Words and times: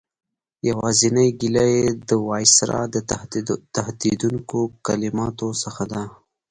یوازینۍ 0.69 1.29
ګیله 1.39 1.65
یې 1.75 1.85
د 2.09 2.11
وایسرا 2.27 2.81
د 2.93 2.97
تهدیدوونکو 3.77 4.59
کلماتو 4.85 5.47
څخه 5.63 5.83
ده. 5.91 6.01